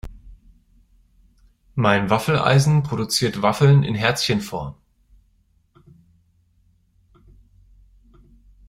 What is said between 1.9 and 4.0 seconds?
Waffeleisen produziert Waffeln in